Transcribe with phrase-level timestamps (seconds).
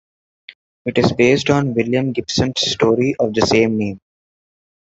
[0.87, 3.99] It is based on William Gibson's story of the same name.